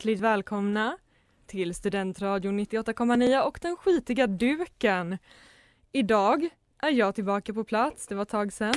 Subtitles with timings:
[0.00, 0.98] Hjärtligt välkomna
[1.46, 5.18] till Studentradion 98,9 och den skitiga duken.
[5.92, 6.48] Idag
[6.82, 8.74] är jag tillbaka på plats, det var ett tag sedan.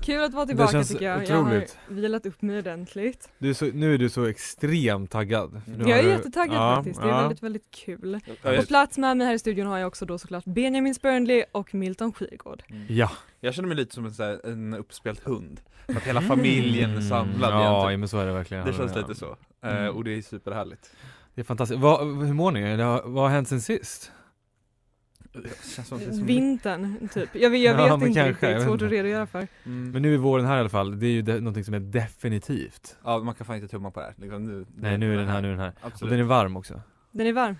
[0.00, 1.26] Kul att vara tillbaka känns tycker jag.
[1.28, 1.78] Jag har otroligt.
[1.88, 3.28] vilat upp mig ordentligt.
[3.38, 5.62] Du är så, nu är du så extremt taggad.
[5.78, 7.20] Jag är du- jättetaggad Ja, faktiskt, det är ja.
[7.22, 8.20] väldigt väldigt kul.
[8.42, 11.44] Ja, På plats med mig här i studion har jag också då såklart Benjamin Spörnli
[11.52, 12.62] och Milton Skirgård.
[12.88, 13.10] Ja.
[13.40, 15.60] jag känner mig lite som en, så här, en uppspelt hund.
[15.96, 17.62] Att hela familjen är samlad Mm.
[17.64, 18.66] Ja, men så är det verkligen.
[18.66, 19.36] Det känns lite så.
[19.64, 19.96] Eh, Mm.
[19.96, 20.90] och det är superhärligt.
[21.34, 21.80] Det är fantastiskt.
[21.80, 22.76] Vad, hur mår ni?
[22.82, 24.12] Har- vad har hänt sen sist?
[25.18, 25.19] Det känns som, det är som
[26.22, 27.28] Vintern, typ.
[27.34, 28.84] Jag, vet- jag Ja, vet inte kanske, riktigt, vet svårt inte.
[28.86, 29.48] att redogöra för.
[29.66, 29.90] mm.
[29.90, 31.00] Men nu är våren här i alla fall.
[31.00, 32.96] Det är ju de, någonting som är definitivt.
[33.04, 34.14] Ja, man kan fan inte tumma på det här.
[34.18, 35.72] Liksom, nu, Nej, nu är den här, nu är den här.
[35.80, 36.10] Och Absolut.
[36.10, 36.80] den är varm också.
[37.10, 37.56] Den är varm.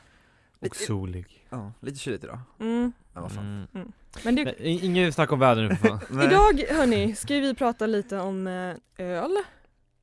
[0.61, 1.47] Och solig.
[1.51, 2.39] Ja, lite kyligt idag.
[2.61, 2.93] Mm.
[3.13, 3.67] Men vad fan.
[3.75, 3.93] Mm.
[4.25, 6.01] Men det, Nej, snack om väder nu för fan.
[6.23, 8.75] Idag hörni, ska vi prata lite om eh,
[9.07, 9.31] öl.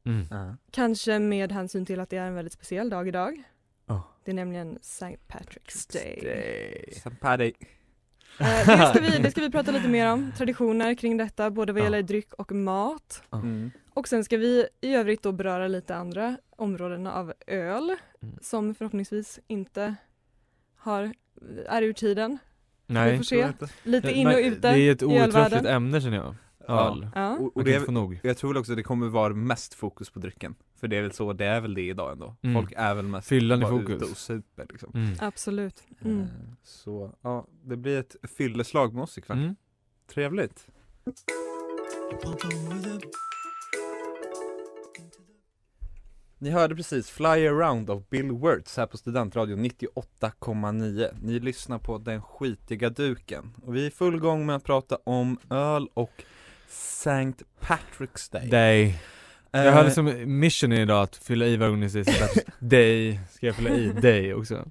[0.06, 0.26] Mm.
[0.32, 0.56] Ja.
[0.72, 3.44] Kanske med hänsyn till att det är en väldigt speciell dag idag.
[3.88, 4.04] Ja.
[4.24, 5.18] Det är nämligen St.
[5.28, 6.94] Patrick's Day.
[7.04, 7.54] Sen Paddy.
[8.40, 11.74] Eh, det, ska vi, det ska vi prata lite mer om, traditioner kring detta, både
[11.74, 13.24] vad gäller dryck och mat.
[13.34, 13.72] Mm.
[13.94, 18.38] Och sen ska vi i övrigt då beröra lite andra områden av öl Mm.
[18.42, 19.96] som förhoppningsvis inte
[20.78, 21.14] har,
[21.66, 22.38] är ur tiden.
[22.86, 23.18] Vi Nej.
[23.18, 23.48] får se.
[23.84, 26.36] Lite in och ute Det är ett outtröttligt ämne känner jag.
[26.68, 26.92] Ja.
[26.92, 27.10] Öl.
[27.16, 27.38] Ja.
[27.38, 30.56] Och, och det är, jag tror väl också det kommer vara mest fokus på drycken.
[30.76, 32.36] För det är väl så, det är väl det idag ändå.
[32.42, 32.56] Mm.
[32.62, 33.96] Folk är väl mest Fyllan i bara fokus.
[33.96, 34.92] ute och super liksom.
[34.94, 35.14] Mm.
[35.22, 35.84] Absolut.
[36.02, 36.22] Mm.
[36.22, 36.28] Eh,
[36.64, 39.38] Så, ja, det blir ett fylleslag med oss ikväll.
[39.38, 39.56] Mm.
[40.14, 40.68] Trevligt.
[46.40, 51.98] Ni hörde precis Fly Around av Bill Wurtz här på Studentradion 98,9 Ni lyssnar på
[51.98, 56.24] Den skitiga duken och vi är i full gång med att prata om öl och
[56.68, 57.44] St.
[57.62, 59.00] Patrick's Day Day.
[59.52, 62.30] Eh, Jag hade som mission idag att fylla i varje gång ni säger
[62.60, 64.66] Day, ska jag fylla i Day också?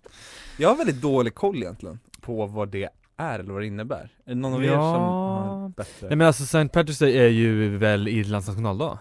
[0.58, 4.28] Jag har väldigt dålig koll egentligen på vad det är eller vad det innebär Är
[4.28, 4.72] det någon av er Ja.
[4.94, 6.06] som har bättre?
[6.08, 6.58] Nej men alltså St.
[6.58, 8.98] Patrick's Day är ju väl Irlands nationaldag,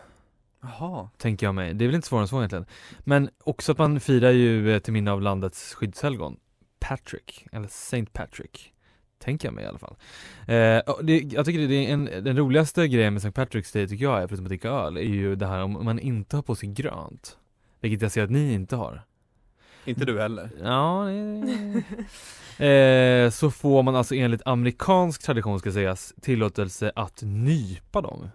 [0.61, 1.73] Jaha, tänker jag mig.
[1.73, 2.66] Det är väl inte svårare än så egentligen.
[3.00, 6.38] Men också att man firar ju eh, till minne av landets skyddshelgon,
[6.79, 8.72] Patrick, eller Saint Patrick.
[9.25, 9.95] Tänker jag mig i alla fall.
[10.47, 13.41] Eh, det, jag tycker det är en, den roligaste grejen med St.
[13.41, 15.99] Patrick's Day tycker jag är, förutom att dricka öl, är ju det här om man
[15.99, 17.37] inte har på sig grönt.
[17.81, 19.01] Vilket jag ser att ni inte har.
[19.85, 20.49] inte du heller?
[20.63, 21.09] Ja,
[22.65, 28.29] eh, så får man alltså enligt amerikansk tradition ska sägas tillåtelse att nypa dem.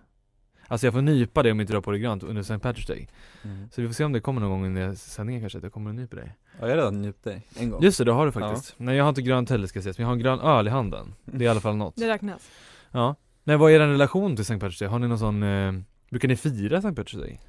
[0.70, 2.54] Alltså jag får nypa dig om inte du har på dig grönt under St.
[2.54, 3.08] Patrick's Day.
[3.70, 5.90] Så vi får se om det kommer någon gång under sändningen kanske, att jag kommer
[5.90, 6.32] och nyper dig.
[6.60, 8.74] Ja, jag har redan njutit dig en gång Just det, det har du faktiskt.
[8.76, 10.70] Nej jag har inte grönt heller ska sägas, men jag har en grön öl i
[10.70, 11.14] handen.
[11.24, 11.96] Det är i alla fall något.
[11.96, 12.50] Det räknas.
[12.90, 13.14] Ja.
[13.44, 14.54] Nej vad är er relation till St.
[14.54, 14.88] Patrick's Day?
[14.88, 15.72] Har ni någon sån, eh,
[16.10, 16.88] brukar ni fira St.
[16.88, 17.40] Patrick's Day?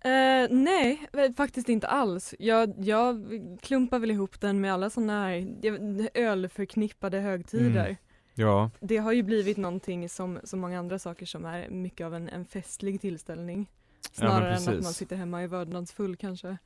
[0.00, 2.34] Eh, nej, eh, faktiskt inte alls.
[2.38, 3.24] Jag, jag
[3.62, 7.84] klumpar väl ihop den med alla sådana här ölförknippade högtider.
[7.84, 7.96] Mm.
[8.38, 8.70] Ja.
[8.80, 12.28] Det har ju blivit någonting som, som många andra saker som är mycket av en,
[12.28, 13.66] en festlig tillställning.
[14.02, 16.56] Ja, Snarare än att man sitter hemma i vördnadsfull kanske.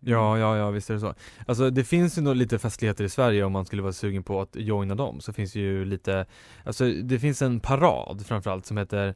[0.00, 1.14] Ja, ja, ja, visst är det så.
[1.46, 4.40] Alltså det finns ju nog lite festligheter i Sverige om man skulle vara sugen på
[4.40, 6.26] att joina dem, så finns ju lite,
[6.64, 9.14] alltså det finns en parad framförallt som heter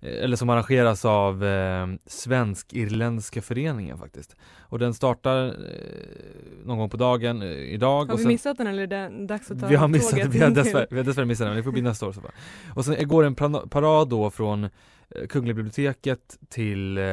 [0.00, 4.36] eller som arrangeras av eh, Svensk-Irländska föreningen faktiskt.
[4.60, 5.52] Och den startar eh,
[6.64, 8.06] någon gång på dagen eh, idag.
[8.06, 10.26] Har vi sen, missat den eller är det dags att ta vi har missat tåget
[10.26, 12.30] vi har dessvärre, vi har dessvärre missat den, det får bli nästa år så fall.
[12.74, 13.34] Och sen går en
[13.68, 14.70] parad då från eh,
[15.28, 17.04] Kungliga biblioteket till eh,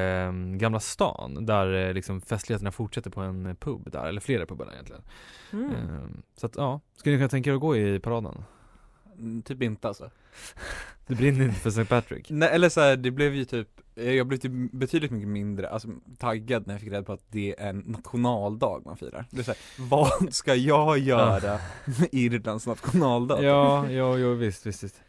[0.58, 4.66] Gamla stan där eh, liksom festligheterna fortsätter på en eh, pub där, eller flera pubbar
[4.66, 5.02] där egentligen.
[5.54, 5.72] Mm.
[5.72, 8.44] Eh, så att ja, skulle ni kunna tänka er att gå i paraden?
[9.20, 10.10] Mm, Typ inte alltså
[11.08, 11.86] Det brinner inte för St.
[11.86, 12.30] Patrick.
[12.30, 15.70] Nej eller så här, det blev ju typ, eh, jag blev typ betydligt mycket mindre,
[15.70, 19.40] alltså taggad när jag fick reda på att det är en nationaldag man firar Det
[19.40, 19.60] är så här,
[19.90, 23.44] vad ska jag göra med Irlands nationaldag?
[23.44, 25.02] Ja, ja, jo, visst, visst, visst.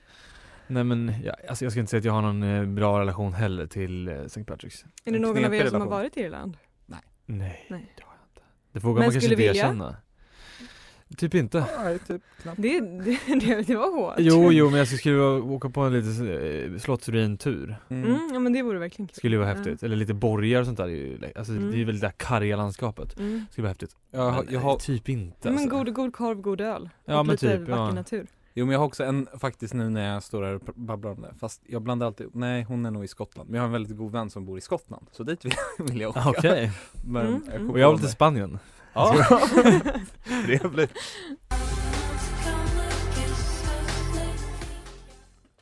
[0.67, 3.33] Nej men, ja, alltså jag ska inte säga att jag har någon eh, bra relation
[3.33, 4.41] heller till eh, St.
[4.41, 4.85] Patrick's.
[5.05, 5.89] Är det någon av er som har relation.
[5.89, 6.57] varit i Irland?
[6.87, 7.93] Nej, Nej.
[7.97, 8.43] det har jag inte.
[8.73, 9.63] Det vågar Men man kanske skulle inte vilja?
[9.65, 9.97] erkänna.
[11.17, 11.67] Typ inte.
[11.85, 12.81] Nej, typ knappt Det,
[13.41, 14.15] det, det, var hårt.
[14.19, 16.29] Jo, jo, men jag skulle åka på en liten
[16.75, 17.77] eh, slottsruintur.
[17.89, 18.05] mm.
[18.05, 19.15] Mm, ja men det vore verkligen kul.
[19.17, 19.83] Skulle ju vara häftigt.
[19.83, 20.85] Eller lite borgar och sånt där.
[20.85, 21.71] är ju lä- Alltså Mm.
[21.71, 23.19] det är väl det där karga landskapet.
[23.19, 23.45] Mm.
[23.51, 23.97] Skulle vara häftigt.
[24.11, 25.77] jag, har, Men, jag har, Typ inte Men alltså.
[25.77, 26.89] god, god korv, god öl.
[27.05, 27.93] Ja, och men lite typ, vacker ja.
[27.93, 28.27] natur.
[28.55, 31.21] jo men jag har också en, faktiskt nu när jag står här och babblar om
[31.23, 33.73] det, fast jag blandar alltid, nej hon är nog i Skottland, men jag har en
[33.73, 35.53] väldigt god vän som bor i Skottland, så dit vill,
[36.01, 36.73] jag åka Okej.
[37.07, 37.71] Men Mm, jag mm.
[37.71, 38.09] Och jag vill till.
[38.09, 38.59] Spanien.
[38.97, 39.41] Ja,
[40.45, 40.93] trevligt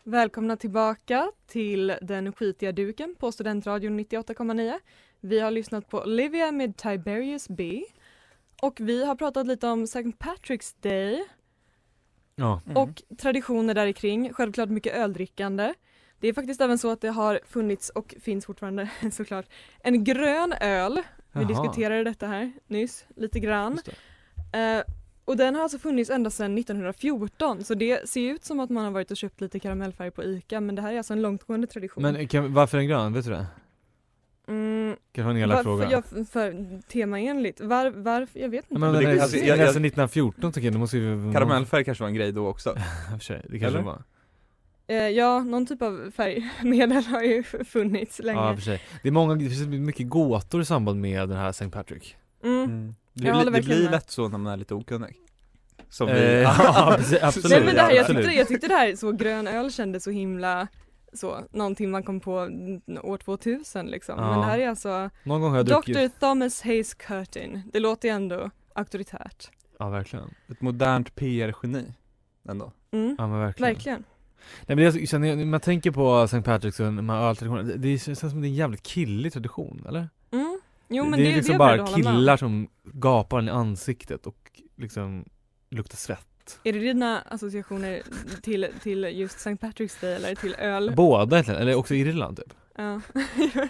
[0.04, 4.75] Välkomna tillbaka till den skitiga duken på Studentradion 98,9.
[5.20, 7.82] Vi har lyssnat på Olivia med Tiberius B.
[8.62, 10.02] Och vi har pratat lite om St.
[10.02, 11.25] Patrick's Day
[12.36, 12.60] Ja.
[12.66, 12.76] Mm.
[12.76, 14.32] och traditioner där kring.
[14.32, 15.75] Självklart mycket öldrickande.
[16.20, 19.46] Det är faktiskt även så att det har funnits och finns fortfarande såklart
[19.81, 21.02] en grön öl.
[21.34, 21.48] Vi Jaha.
[21.62, 23.78] diskuterade detta här nyss lite grann.
[24.52, 24.82] Eh,
[25.25, 28.84] och den har alltså funnits ända sedan 1914 så det ser ut som att man
[28.84, 31.66] har varit och köpt lite karamellfärg på ICA men det här är alltså en långtgående
[31.66, 32.02] tradition.
[32.02, 33.12] Men kan, varför är den grön?
[33.12, 33.46] Vet du det?
[34.48, 35.90] mm, Kanske en elak fråga.
[35.90, 38.81] ja, för, för temaenligt, var, varför, jag vet inte.
[38.81, 41.84] men Men det- är alltså, jag- är jag- sedan 1914 tycker jag, måste ju Karamellfärg
[41.84, 43.82] kanske var en grej då också det kanske Eller?
[43.82, 44.02] var.
[44.86, 48.40] Eh, ja, någon typ av färgmedel har ju funnits länge.
[48.40, 48.81] Ja, för sig.
[49.02, 51.69] Det är många, det finns mycket gåtor i samband med den här St.
[51.69, 52.16] Patrick.
[52.44, 52.64] mm.
[52.64, 52.94] Mm.
[53.12, 53.90] Det, blir, det blir med.
[53.90, 55.16] lätt så när man är lite okunnig
[55.88, 57.50] Som Eh, vi ja, precis, absolut.
[57.50, 60.10] Nej men det här, jag, tyckte, jag tyckte det här, så grön öl kändes så
[60.10, 60.69] himla
[61.12, 62.32] så, någonting man kom på
[63.02, 64.19] år 2000 liksom.
[64.19, 64.31] Ja.
[64.31, 65.94] Men det här är alltså Någon gång har jag druckit.
[65.94, 66.19] Dr.
[66.20, 67.62] Thomas Hayes Curtin.
[67.72, 69.50] Det låter ju ändå auktoritärt.
[69.78, 70.34] Ja, verkligen.
[70.50, 71.94] Ett modernt PR-geni
[72.48, 73.16] ändå Mm.
[73.19, 73.75] Ja, men verkligen.
[73.75, 74.04] Verkligen.
[74.67, 76.37] Nej men jag känner, när man tänker på St.
[76.37, 79.85] Patrick's och de här öltraditionerna, det, det känns som det är en jävligt killig tradition,
[79.88, 80.08] eller?
[80.32, 80.61] Mm.
[80.88, 83.49] Jo men det det, är det liksom är bara jag med killar som gapar en
[83.49, 84.37] i ansiktet och
[84.76, 85.25] liksom
[85.70, 86.58] luktar svett.
[86.64, 88.02] Är det dina associationer
[88.43, 89.50] till, till just St.
[89.50, 90.93] Patrick's Day eller till öl?
[90.96, 92.55] Båda egentligen, eller också Irland typ.
[92.76, 93.00] ja.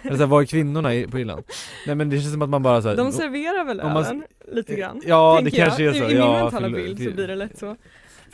[0.03, 1.43] Eller såhär, var är kvinnorna på Irland?
[1.87, 4.23] Nej men det känns som att man bara såhär De serverar väl om man- ölen
[4.51, 5.01] lite grann?
[5.05, 5.95] Ja det tänker kanske är jag.
[5.95, 7.75] så, I, i min ja, mentala bild så blir det lätt så.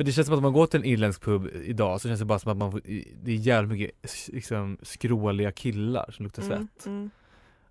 [0.01, 2.19] För det känns som att om man går till en irländsk pub idag så känns
[2.19, 2.81] det bara som att man får,
[3.23, 6.85] det är jävligt mycket liksom skråliga killar som luktar svett.
[6.85, 7.09] Mm, mm,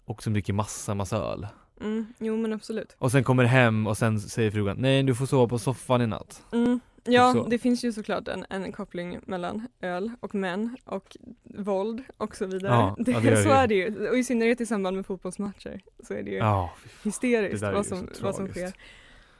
[0.04, 1.46] Och som dricker massa, massa öl.
[1.80, 2.06] mm.
[2.18, 2.96] Jo men absolut.
[2.98, 6.06] Och sen kommer hem och sen säger frugan Nej du får sova på soffan i
[6.06, 6.42] natt.
[6.52, 6.80] Mm.
[7.04, 7.46] Ja, så.
[7.48, 12.46] det finns ju såklart en, en koppling mellan öl och män och våld och så
[12.46, 12.72] vidare.
[12.72, 13.54] Ja, det, ja, det så det.
[13.54, 16.70] är det ju, och i synnerhet i samband med fotbollsmatcher så är det ju Ja,
[17.04, 18.72] hysteriskt det vad som, vad som sker.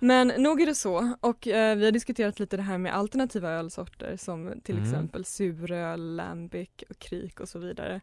[0.01, 3.51] Men nog är det så och eh, vi har diskuterat lite det här med alternativa
[3.51, 4.89] ölsorter som till Mm.
[4.89, 8.01] exempel suröl, lambic och krik och så vidare.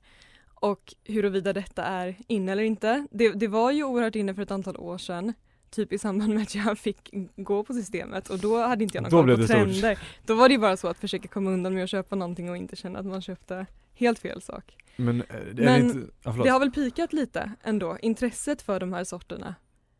[0.59, 3.07] Och huruvida detta är inne eller inte.
[3.11, 5.33] Det, det var ju oerhört inne för ett antal år sedan.
[5.69, 9.01] Typ i samband med att jag fick gå på systemet och då hade inte jag
[9.01, 9.57] någon Då koll på det stort.
[9.57, 9.99] trender.
[10.25, 12.57] Då var det ju bara så att försöka komma undan med att köpa någonting och
[12.57, 14.75] inte känna att man köpte helt fel sak.
[14.95, 16.43] men, eh, det Men inte, ja, förlåt.
[16.45, 19.55] Det har väl pikat lite ändå, intresset för de här sorterna.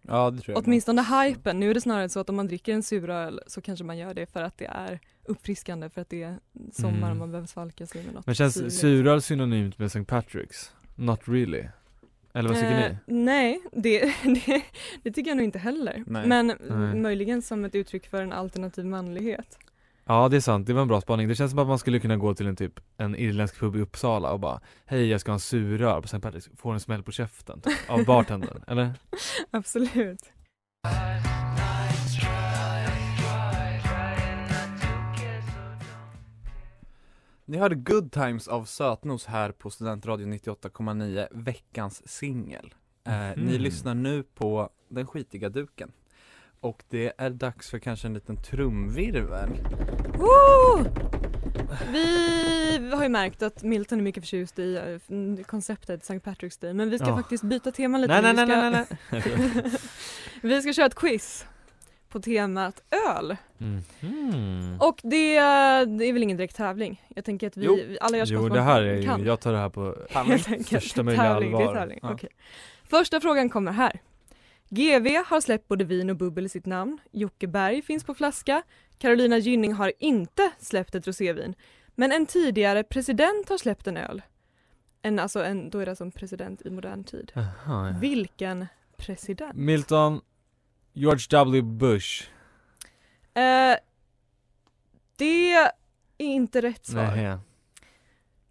[0.08, 1.60] Ja det tror jag Åtminstone hypen.
[1.60, 4.14] Nu är det snarare så att om man dricker en suröl så kanske man gör
[4.14, 6.40] det för att det är uppfriskande för att det är
[6.74, 7.18] sommar och Mm.
[7.18, 10.00] man behöver svalka sig med något Men känns suröl synonymt med St.
[10.00, 10.70] Patrick's?
[10.96, 11.64] Not really?
[12.34, 13.24] Eller vad tycker Eh, ni?
[13.24, 14.00] Nej, det,
[14.46, 14.62] det,
[15.04, 16.04] det tycker jag nog inte heller.
[16.08, 16.28] Nej.
[16.28, 16.96] Men Nej.
[16.96, 19.58] möjligen som ett uttryck för en alternativ manlighet.
[20.08, 21.28] Ja det är sant, det var en bra spaning.
[21.28, 23.82] Det känns som att man skulle kunna gå till en typ en irländsk pub i
[23.82, 26.18] Uppsala och bara Hej jag ska ha en suröl på St.
[26.18, 28.94] Patrick's, får en smäll på käften typ, av bartendern, eller?
[29.52, 30.22] Absolut.
[37.46, 42.74] Ni hörde Good Times av Sötnos här på Studentradion 98,9, veckans singel.
[43.04, 43.62] Eh, Ni Mhm.
[43.62, 45.92] lyssnar nu på Den skitiga duken.
[46.68, 49.50] Och det är dags för kanske en liten trumvirvel.
[50.18, 50.86] Woo!
[51.92, 56.14] Vi har ju märkt att Milton är mycket förtjust i eh, konceptet St.
[56.20, 57.16] Patrick's Day men vi ska Ja.
[57.18, 58.22] faktiskt byta tema lite.
[58.22, 59.72] Nej nej vi nej ska, nej
[60.42, 61.46] vi ska köra ett quiz
[62.10, 63.36] på temat öl.
[63.58, 64.78] Mhm.
[64.80, 65.36] Och det,
[65.86, 67.02] det är väl ingen direkt tävling.
[67.16, 67.80] Jag tänker att vi, Jo.
[68.02, 69.20] alla gör så Jo det här är kan.
[69.20, 69.96] ju, jag tar det här på
[70.66, 71.76] största möjliga allvar.
[71.76, 72.00] tävling.
[72.02, 72.14] Ja.
[72.14, 72.30] Okej.
[72.90, 74.00] Första frågan kommer här.
[74.70, 77.00] GV har släppt både vin och bubbel i sitt namn.
[77.12, 78.64] Jocke Berg finns på flaska.
[78.98, 81.56] Carolina Gynning har inte släppt ett rosévin.
[81.96, 84.22] Men en tidigare president har släppt en öl.
[85.02, 87.32] En, alltså en, då är det alltså en president i modern tid.
[87.36, 87.96] Jaha, ja.
[88.02, 89.54] Vilken president?
[89.56, 90.22] Milton
[90.94, 92.30] George W Bush
[93.38, 93.78] Eh,
[95.16, 95.72] det är
[96.18, 97.16] inte rätt svar.
[97.16, 97.38] Nej.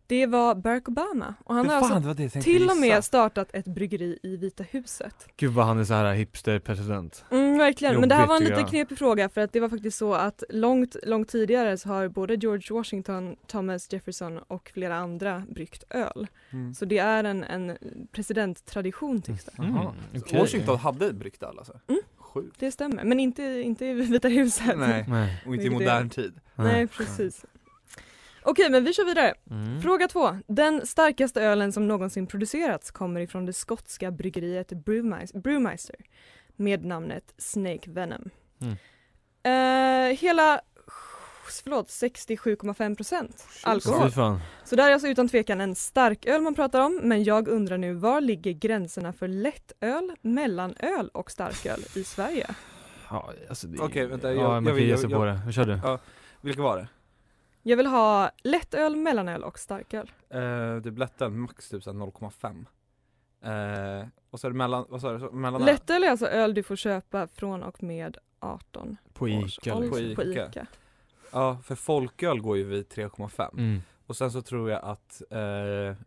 [0.08, 1.34] Det var Barack Obama.
[1.44, 4.18] Och han har fan, alltså det det jag tänkte till och med startat ett bryggeri
[4.22, 5.28] i Vita huset.
[5.36, 8.58] Gud vad han är så här hipster-president Mm, verkligen, men det här var en Jobbigt,
[8.58, 12.08] lite knepig fråga för att det var faktiskt så att långt, långt tidigare så har
[12.08, 16.26] både George Washington, Thomas Jefferson och flera andra bryggt öl.
[16.50, 16.74] Mm.
[16.74, 17.76] Så det är en, en
[18.12, 19.52] presidenttradition tycks det.
[19.58, 19.92] Mm, Jaha.
[20.16, 20.40] okej.
[20.40, 21.80] Washington hade bryggt öl alltså?
[21.88, 22.00] Mm.
[22.16, 22.60] Sjukt.
[22.60, 24.78] Det stämmer, men inte, inte i Vita huset.
[24.78, 25.06] Nej,
[25.46, 26.40] och inte i modern tid.
[26.54, 27.44] Nej, precis.
[28.46, 29.34] Okej, men vi kör vidare.
[29.50, 29.82] Mm.
[29.82, 30.38] Fråga två.
[30.46, 34.68] Den starkaste ölen som någonsin producerats kommer ifrån det skotska bryggeriet
[35.34, 35.96] Brewmeister,
[36.56, 38.30] med namnet Snake Venom.
[38.60, 38.76] Mm.
[39.42, 40.60] Eh, hela
[41.64, 44.10] förlåt, 67,5 procent alkohol.
[44.10, 44.40] Fan.
[44.64, 47.92] Så där är alltså utan tvekan en starköl man pratar om men jag undrar nu
[47.94, 52.46] var ligger gränserna för lättöl, mellanöl och starköl i Sverige?
[53.10, 55.24] Ja, alltså det, Okej, vänta, jag- ja, jag man kan vill- ge sig jag- på
[55.24, 55.52] det.
[55.52, 55.80] Kör du.
[55.84, 55.98] Ja.
[56.40, 56.88] Vilka var det?
[57.68, 60.12] Jag vill ha lättöl, mellanöl och starköl.
[60.30, 65.00] Eh, det blättar max typ så här 0,5 eh, Och så är det mellan, vad
[65.00, 65.30] sa du?
[65.30, 69.74] Mellan Lättöl är alltså öl du får köpa från och med 18 På års Ica
[69.74, 70.00] ålder.
[70.00, 70.14] liksom.
[70.14, 70.46] På På Ica.
[70.48, 70.66] Ica.
[71.32, 73.80] Ja, för folköl går ju vid 3,5 Mm.
[74.06, 75.22] Och sen så tror jag att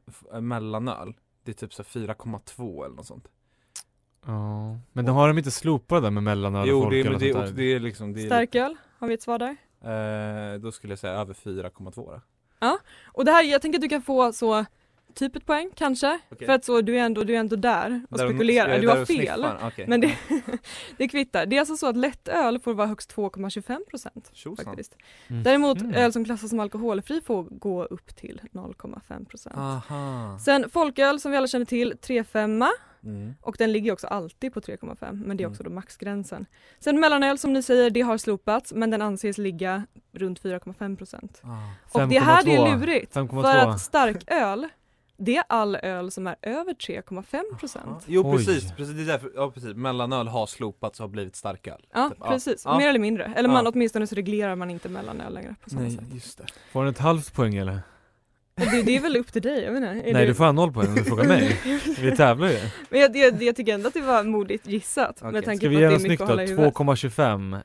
[0.07, 1.13] f- mellanöl
[1.43, 3.27] Det är typ så här 4,2 eller något sånt
[4.25, 7.13] Ja, men de har de inte slopat det där med mellanöl och Jo det, folköl
[7.13, 7.51] och det, och där?
[7.51, 9.55] det är liksom det är, Starköl, har vi ett svar där?
[9.83, 12.19] Eh, Då skulle jag säga över 4,2
[12.59, 14.65] då Och det här, jag tänker att du kan få så
[15.13, 16.47] typ ett poäng kanske, Okej.
[16.47, 18.97] för att så du är ändå, du är ändå där och Där spekulerar, du där
[18.97, 19.45] har fel.
[19.63, 19.85] okej.
[19.87, 20.15] Men det,
[20.97, 21.45] det kvittar.
[21.45, 24.31] Det är alltså så att lättöl får vara högst 2,25 procent
[24.65, 24.95] faktiskt.
[25.27, 25.43] Mm.
[25.43, 25.93] Däremot Mm.
[25.93, 29.83] öl som klassas som alkoholfri får gå upp till 0,5 procent.
[30.41, 32.67] Sen folköl som vi alla känner till, 3,5
[33.03, 33.35] mm.
[33.41, 35.51] och den ligger också alltid på 3,5 men det är Mm.
[35.51, 36.45] också då maxgränsen.
[36.79, 41.41] Sen mellanöl som ni säger, det har slopats men den anses ligga runt 4,5 procent.
[41.43, 42.01] ah.
[42.01, 42.79] Och det här det är 5,2.
[42.79, 43.41] lurigt 5,2.
[43.41, 44.67] för att starköl
[45.21, 48.03] det är all öl som är över 3,5 procent.
[48.07, 48.37] Jo Oj.
[48.37, 52.09] precis, precis, det är därför, ja precis, mellanöl har slopats och har blivit starköl Ja
[52.09, 52.77] Typ, precis, ja.
[52.77, 53.33] mer eller mindre.
[53.35, 53.71] Eller man Ja.
[53.75, 56.03] åtminstone så reglerar man inte mellanöl längre på samma Nej, sätt.
[56.13, 57.79] just det Får han ett halvt poäng eller?
[58.59, 59.75] Det, det är väl upp till dig, jag.
[59.75, 61.61] Är Nej du- du får ha noll poäng om du frågar mig.
[61.99, 62.59] Vi tävlar ju.
[62.89, 65.31] Men jag, jag, jag tycker ändå att det var modigt gissat Okej.
[65.31, 66.33] med tanke Ska vi på ge att det är mycket snyggt att då?
[66.33, 66.73] hålla i huvudet.
[66.73, 67.61] 2,25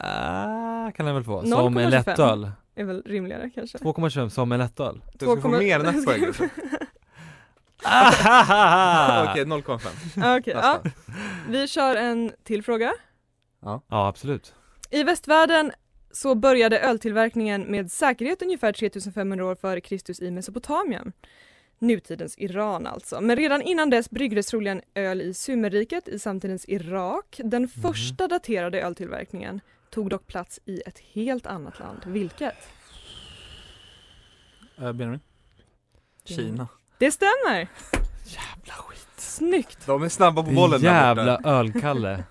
[0.00, 1.90] Ah, kan den väl få, som en 0,25.
[1.90, 3.78] lättöl är väl rimligare kanske.
[3.78, 6.24] 2,25 som en lättöl Du ska få 2,- mer än ett poäng.
[7.82, 9.30] Ah!
[9.32, 9.80] Okej, 0,5
[10.16, 10.80] Ja, Okej, ja.
[11.48, 12.92] Vi kör en till fråga.
[13.62, 14.54] Ja absolut
[14.90, 15.72] I västvärlden
[16.16, 21.12] så började öltillverkningen med säkerhet ungefär 3500 år före Kristus i Mesopotamien.
[21.78, 23.20] Nutidens Iran alltså.
[23.20, 27.40] Men redan innan dess bryggdes troligen öl i Sumerriket i samtidens Irak.
[27.44, 27.82] Den Mhm.
[27.82, 32.00] första daterade öltillverkningen tog dock plats i ett helt annat land.
[32.06, 32.54] Vilket?
[34.80, 35.20] uh, Benjamin?
[36.24, 36.68] Kina
[36.98, 37.58] Det stämmer!
[38.24, 39.86] Jävla skit Snyggt!
[39.86, 42.24] De är snabba på bollen jävla ölkalle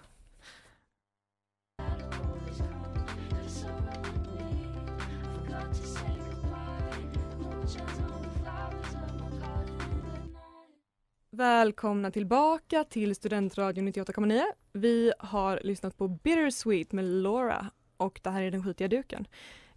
[11.39, 14.43] Välkomna tillbaka till Studentradion 98,9.
[14.73, 19.27] Vi har lyssnat på Bittersweet med Laura och det här är den skitiga duken.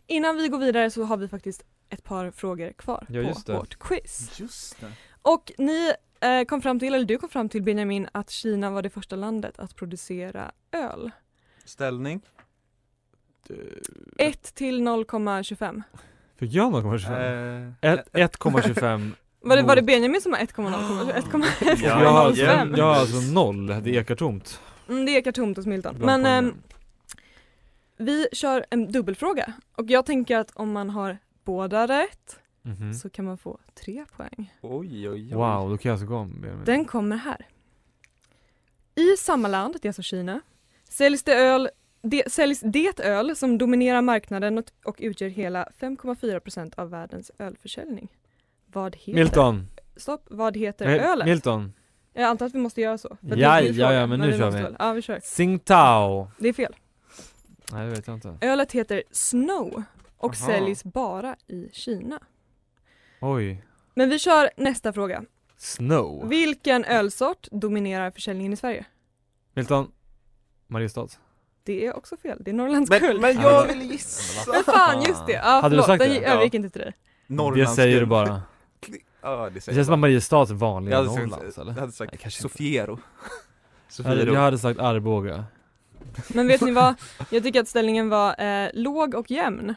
[0.07, 3.53] Innan vi går vidare så har vi faktiskt ett par frågor kvar Ja, just på
[3.53, 3.59] det.
[3.59, 4.41] vårt quiz.
[4.41, 8.31] Just det Och ni eh, kom fram till, eller du kom fram till Benjamin, att
[8.31, 11.11] Kina var det första landet att producera öl.
[11.65, 12.21] Ställning?
[14.19, 15.83] 1 till 0,25.
[16.37, 17.73] Fick jag 0,25?
[17.81, 21.13] Eh, Ett- 1,25 Var det, var det Benjamin som har 1,0?
[21.13, 21.79] 1,05?
[21.85, 22.79] Jag har, jävlar.
[22.79, 25.95] jag har alltså noll, det ekar tomt Mm, det ekar tomt hos Milton.
[25.99, 26.45] bland Men poängen.
[26.49, 26.63] ehm,
[27.97, 32.95] vi kör en dubbelfråga och jag tänker att om man har båda rätt Mhm.
[32.95, 34.55] så kan man få tre poäng.
[34.61, 36.65] Oj oj oj Wow, då kan jag alltså gå om Benjamin.
[36.65, 37.47] Den kommer här.
[38.95, 40.41] I samma land, det är alltså Kina,
[40.89, 41.69] säljs det öl
[42.03, 48.09] det säljs det öl som dominerar marknaden och, och utgör hela 5,4% av världens ölförsäljning.
[48.73, 49.69] Vad heter Milton!
[49.97, 51.27] Stopp, vad heter Mil- ölet?
[51.27, 51.73] Milton!
[52.13, 53.09] Jag antar att vi måste göra så.
[53.21, 54.63] för det Ja, ja, ja, men nu kör vi.
[54.63, 55.21] väl- Ja, vi kör.
[55.21, 56.31] Tsingtao!
[56.39, 56.77] Det är fel.
[57.73, 58.39] Nej det vet jag inte.
[58.41, 59.83] Ölet heter Snow
[60.17, 60.47] och Aha.
[60.47, 62.21] säljs bara i Kina.
[63.21, 63.65] Oj.
[63.95, 65.25] Men vi kör nästa fråga.
[65.57, 66.29] Snow.
[66.29, 68.85] Vilken ölsort dominerar försäljningen i Sverige?
[69.55, 69.91] Milton.
[70.67, 71.09] Mariestad.
[71.63, 72.39] Det är också fel.
[72.41, 74.53] Det är Norrlands Men, men Ja, jag vill gissa!
[74.53, 75.33] Men fan just det!
[75.33, 76.25] Ja, Hade du förlåt, sagt den det?
[76.27, 76.93] övergick inte till dig.
[77.55, 78.43] Det säger du bara.
[79.23, 81.73] Ja det Det känns som Mariestads är vanliga Norrlands sagt, eller?
[81.73, 82.31] jag hade sagt Nej.
[82.33, 82.99] Sofiero
[83.97, 85.45] Jag hade, Sofiero jag hade sagt Arboga.
[86.29, 86.95] Men vet ni vad?
[87.31, 89.75] Jag tycker att ställningen var eh, låg och jämn.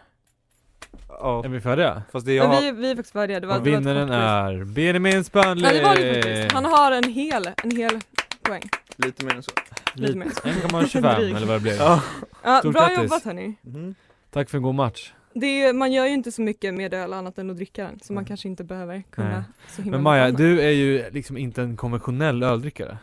[1.07, 2.03] Ja, Är vi färdiga?
[2.11, 3.39] fast det jag Men vi, vi är faktiskt färdiga.
[3.39, 5.63] Det var, Och det var vinnaren är Benjamin Spörnli!
[5.67, 6.51] Ja det var det faktiskt.
[6.51, 7.99] Han har en hel, en hel
[8.41, 8.69] poäng.
[8.95, 9.51] lite mer än så
[9.93, 10.25] lite mer.
[10.25, 11.37] 1,25 Drygt.
[11.37, 11.75] eller vad det blev.
[11.75, 12.01] Ja
[12.43, 12.97] Ja, Stort bra grattis.
[13.03, 13.55] jobbat hörni.
[13.61, 13.95] Mhm.
[14.31, 15.13] Tack för en god match.
[15.33, 17.99] Är, man gör ju inte så mycket med öl annat än att dricka den.
[17.99, 19.41] Så man kanske inte behöver kunna Nej.
[19.69, 22.97] så himla Men Maja, mycket du är ju liksom inte en konventionell öldrickare.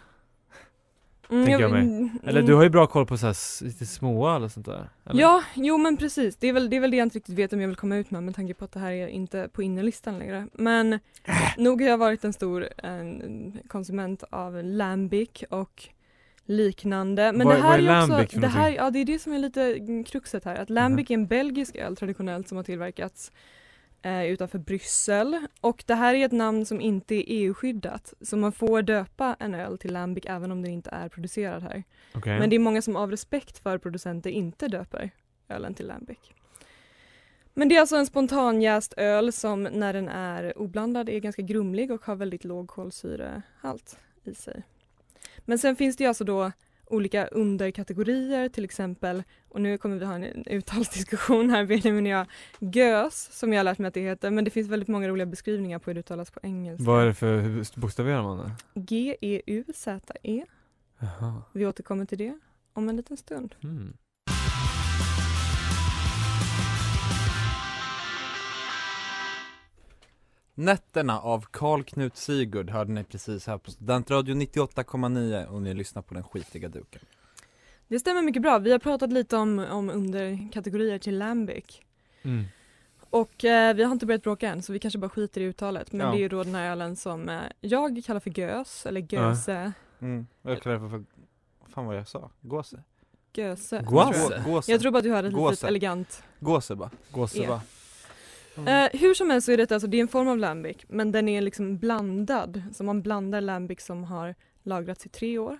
[1.30, 1.82] Mm, tänker jag mig.
[1.82, 4.66] mm, Eller du har ju bra koll på så här s- lite små eller sånt
[4.66, 4.88] där.
[5.04, 5.20] Eller?
[5.20, 6.36] Ja, jo men precis.
[6.36, 7.96] Det är, väl, det är väl det jag inte riktigt vet om jag vill komma
[7.96, 10.46] ut med med tanke på att det här är inte på innerlistan längre.
[10.52, 10.98] Men
[11.58, 15.88] nog har jag varit en stor en, konsument av lambic och
[16.48, 17.32] liknande.
[17.32, 19.32] Men Vad- det här är är, också, för det här, ja det är det som
[19.32, 20.54] är lite mm, kruxet här.
[20.54, 23.32] Att lambic är en belgisk öl traditionellt som har tillverkats
[24.02, 25.46] eh, utanför Bryssel.
[25.60, 28.14] Och det här är ett namn som inte är EU-skyddat.
[28.20, 31.84] Så man får döpa en öl till lambic även om den inte är producerad här.
[32.14, 32.38] Okej.
[32.38, 35.10] Men det är många som av respekt för producenter inte döper
[35.48, 36.18] ölen till lambic.
[37.54, 41.90] Men det är alltså en spontanjäst öl som när den är oblandad är ganska grumlig
[41.90, 44.62] och har väldigt låg kolsyrehalt i sig.
[45.48, 46.52] Men sen finns det ju alltså då
[46.86, 52.26] olika underkategorier till exempel och nu kommer vi ha en uttalsdiskussion här Benjamin och jag.
[52.74, 55.26] Gös som jag har lärt mig att det heter men det finns väldigt många roliga
[55.26, 56.84] beskrivningar på hur det uttalas på engelska.
[56.84, 58.80] Vad är det för, hur bokstaverar man det?
[58.80, 60.18] G-E-U-Z-E.
[60.22, 60.44] E.
[61.52, 62.38] Vi återkommer till det
[62.72, 63.54] om en liten stund.
[63.62, 63.96] Mm.
[70.58, 76.02] Nätterna av Karl Knut Sigurd hörde ni precis här på Studentradio 98,9 och ni lyssnar
[76.02, 77.00] på den skitiga duken
[77.88, 78.58] Det stämmer mycket bra.
[78.58, 81.80] Vi har pratat lite om, om underkategorier till lambic.
[82.22, 82.44] Mm.
[83.10, 85.92] Och eh, vi har inte börjat bråka än så vi kanske bara skiter i uttalet.
[85.92, 86.12] Men Ja.
[86.12, 89.72] det är ju då den här ölen som eh, jag kallar för gös eller göse.
[90.00, 90.26] mm.
[90.42, 91.04] Jag kallar det för,
[91.60, 92.30] vad fan vad jag sa?
[92.40, 92.82] Gåse?
[93.32, 93.82] Göse.
[93.88, 94.42] Gåse?
[94.72, 94.80] jag.
[94.80, 95.66] Tror bara att du hade ett litet Gåse.
[95.68, 96.22] elegant.
[96.40, 97.60] Gåse bara Gåse Ja.
[98.64, 98.84] Va?
[98.92, 101.12] Eh, hur som helst så är det alltså, det är en form av lambic men
[101.12, 102.62] den är liksom blandad.
[102.72, 105.58] Så man blandar lambic som har lagrats i tre år,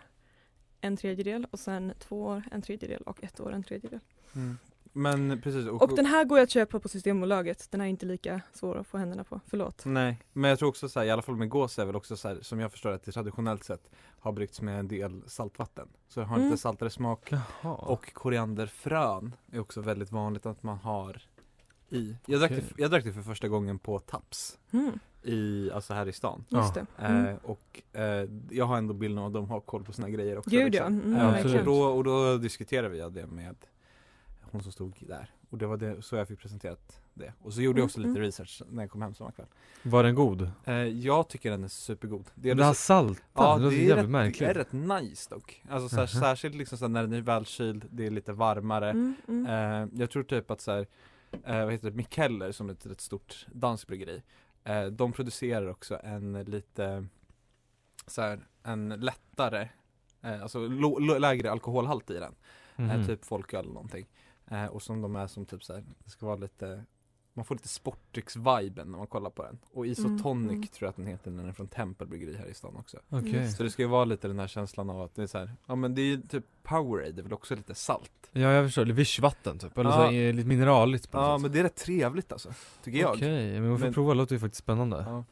[0.80, 4.00] en tredjedel och sen två år, en tredjedel och ett år, en tredjedel.
[4.34, 4.58] mm.
[4.92, 7.70] Men precis, Och den här går ju att köpa på Systembolaget.
[7.70, 9.40] Den är inte lika svår att få händerna på.
[9.46, 9.82] Förlåt.
[9.84, 12.16] Nej, men jag tror också så här, i alla fall med gås är väl också
[12.16, 15.88] så här, som jag förstår att det traditionellt sett har bryggts med en del saltvatten.
[16.08, 16.48] Så det har Mm.
[16.48, 17.32] lite saltare smak.
[17.32, 17.74] Jaha.
[17.74, 21.22] Och korianderfrön är också väldigt vanligt att man har
[21.90, 22.16] i.
[22.26, 22.64] Jag drack, Okej.
[22.76, 26.44] det, jag drack det för första gången på Taps Mm, i, alltså här i stan.
[26.48, 26.86] just Ja.
[26.98, 27.04] det.
[27.06, 27.26] Mm.
[27.26, 30.38] Eh, och eh, jag har ändå bilden av att de har koll på sina grejer
[30.38, 30.50] också.
[30.50, 30.88] Gud, ja.
[30.88, 31.14] liksom.
[31.14, 33.56] Mm, Eh, och, då, och då diskuterade vi det med
[34.40, 35.30] hon som stod där.
[35.50, 37.32] Och det var det, så jag fick presenterat det.
[37.42, 38.26] Och så gjorde jag också Mm, lite mm.
[38.26, 39.46] research när jag kom hem samma kväll.
[39.82, 40.50] Var den god?
[40.64, 42.24] Eh, jag tycker den är supergod.
[42.34, 44.38] Det, det här salta, Ja, det är, jävligt rätt, märkligt.
[44.38, 44.72] det är rätt
[45.02, 45.62] nice dock.
[45.68, 46.20] Alltså så här, Mhm.
[46.20, 48.90] särskilt liksom så här, när den är välkyld, det är lite varmare.
[48.90, 49.46] Mm, mm.
[49.46, 50.86] Eh, jag tror typ att så här,
[51.44, 54.22] eh, vad heter det, Mikkeller som är ett rätt stort dansbryggeri.
[54.64, 57.06] Eh, de producerar också en lite
[58.06, 59.68] så här, en lättare,
[60.22, 62.34] eh, alltså lo, lo, lägre alkoholhalt i den.
[62.76, 64.06] Eh, typ folköl eller någonting.
[64.46, 66.84] Eh, och som de är som typ så här, det ska vara lite
[67.38, 69.58] man får lite sportdrycks-viben när man kollar på den.
[69.72, 70.66] Och Isotonic Mm, mm.
[70.66, 72.98] tror jag att den heter den är från Tempelbryggeri här i stan också.
[73.08, 73.48] Okej.
[73.52, 75.52] Så det ska ju vara lite den här känslan av att det är så här,
[75.66, 78.12] ja men det är ju typ Powerade, det är väl också lite salt.
[78.32, 79.96] Ja jag förstår, lite vischvatten typ, eller Ja.
[80.08, 81.42] så är lite mineraligt på något Ja sätt.
[81.42, 82.52] men det är rätt trevligt alltså,
[82.84, 83.14] tycker jag.
[83.14, 84.96] Okej, men vi får Men- prova, det låter ju faktiskt spännande.
[85.08, 85.24] Ja.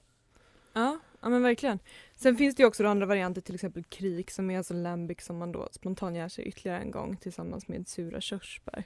[0.72, 1.78] Ja, ja men verkligen.
[2.16, 5.20] Sen finns det ju också då andra varianter, till exempel krik som är alltså lambic
[5.24, 8.84] som man då spontangör sig ytterligare en gång tillsammans med sura körsbär.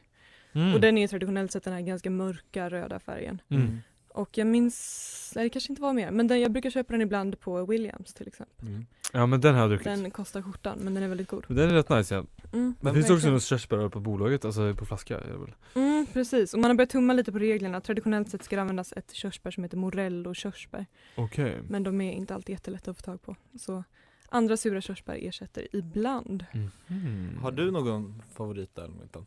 [0.52, 0.74] Mm.
[0.74, 3.42] Och den är traditionellt sett den här ganska mörka röda färgen.
[3.48, 3.78] Mm.
[4.14, 7.02] Och jag minns, nej det kanske inte var mer, men den, jag brukar köpa den
[7.02, 8.68] ibland på Williams till exempel.
[8.68, 8.86] Mm.
[9.12, 9.84] Ja men den har jag druckit.
[9.84, 11.44] Den kostar skjortan men den är väldigt god.
[11.48, 12.24] Den är rätt nice ja.
[12.52, 15.18] Mm, Men finns det också något körsbär på bolaget, alltså på flaska?
[15.20, 15.54] Är det väl?
[15.74, 17.80] Mm, precis, och man har börjat tumma lite på reglerna.
[17.80, 20.86] Traditionellt sett ska det användas ett körsbär som heter morello körsbär.
[21.14, 21.58] Okej.
[21.68, 23.36] Men de är inte alltid jättelätta att få tag på.
[23.58, 23.84] Så
[24.28, 26.44] andra sura körsbär ersätter ibland.
[26.86, 27.38] Mhm.
[27.42, 29.26] Har du någon favoritöl Milton?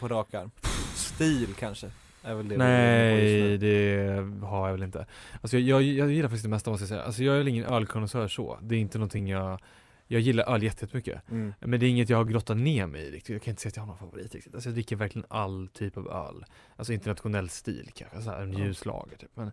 [0.00, 0.50] På rak arm?
[0.94, 1.90] Stil kanske?
[2.22, 5.06] Är väl det Nej, det har jag väl inte.
[5.42, 7.02] Alltså jag, jag, jag gillar faktiskt det mesta måste jag säga.
[7.02, 8.58] Alltså jag är väl ingen ölkonnässör så.
[8.62, 9.60] Det är inte någonting jag
[10.06, 11.30] jag gillar öl jätte- jättemycket.
[11.30, 11.54] Mm.
[11.60, 13.32] Men det är inget jag har grottat ner mig i riktigt.
[13.32, 14.54] Jag kan inte säga att jag har någon favorit riktigt.
[14.54, 16.44] Alltså jag dricker verkligen all typ av öl.
[16.76, 19.30] Alltså internationell stil kanske, så här, en ljuslager typ.
[19.34, 19.50] Men,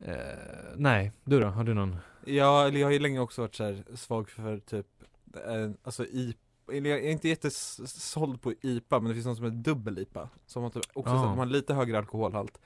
[0.00, 0.14] eh,
[0.76, 1.46] nej, du då?
[1.46, 1.96] Har du någon?
[2.24, 4.86] Ja, eller jag har ju länge också varit så här svag för typ,
[5.46, 6.34] eh, alltså eller
[6.74, 10.70] jag är inte jättesåld på IPA men det finns något som är dubbel-IPA Som har
[10.70, 12.60] typ också så, de har lite högre alkoholhalt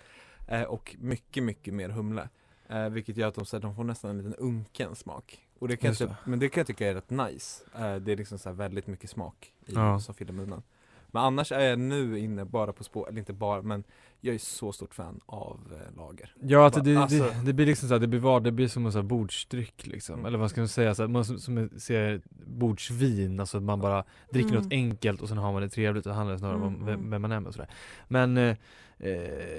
[0.48, 2.28] eh, Och mycket, mycket mer humle.
[2.68, 5.46] Eh, Vilket gör att de, så här, de får nästan en liten unken smak.
[5.58, 6.10] Och det kan jag typ.
[6.24, 7.64] Men det kan jag tycka är rätt nice.
[7.74, 10.00] Eh, Det är liksom så här väldigt mycket smak i Ja.
[10.00, 10.62] som fyller munnen
[11.14, 13.84] Men annars är jag nu inne bara på spår, eller inte bara men
[14.24, 17.52] Jag är så stort fan av eh, lager Ja, att Va- det, alltså- det, det
[17.52, 20.14] blir liksom så här, det blir var, det blir som en sån här bordsdryck liksom.
[20.14, 20.26] Mm.
[20.26, 23.80] Eller vad ska man säga, så här, man som, som ser bordsvin, alltså att man
[23.80, 24.62] bara dricker Mm.
[24.62, 27.10] något enkelt och sen har man det trevligt och handlar snarare om Mm, vem, mm.
[27.10, 27.70] vem man är med och sådär.
[28.08, 28.56] Men eh,
[28.98, 29.10] eh,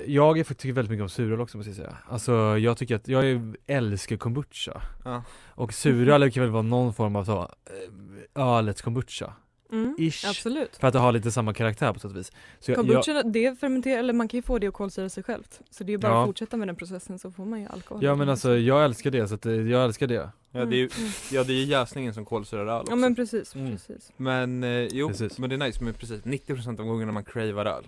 [0.07, 1.97] jag är, tycker väldigt mycket om suröl också måste jag säga.
[2.09, 4.81] Alltså jag tycker att, jag älskar kombucha.
[5.05, 5.23] Ja.
[5.45, 9.33] Och suröl kan väl vara någon form av så, eh, ölets kombucha.
[9.73, 10.25] Mm, Ish.
[10.29, 10.75] absolut.
[10.77, 12.31] För att det har lite samma karaktär på sätt och vis.
[12.59, 15.23] Så jag, jag, Kombucha, det fermenterar, eller man kan ju få det att kolsyra sig
[15.23, 15.59] självt.
[15.69, 16.21] Så det är ju bara Ja.
[16.21, 18.03] att fortsätta med den processen så får man ju alkohol.
[18.03, 20.29] ja men alltså jag älskar det, så att eh, jag älskar det.
[20.51, 21.09] Ja det är ju, Mm.
[21.31, 23.71] ja, det är jäsningen som kolsyrar öl också Ja men precis, Mm.
[23.71, 24.11] precis.
[24.17, 25.39] Men eh, jo, Precis.
[25.39, 27.87] men det är nice, men precis 90% av gångerna man cravar öl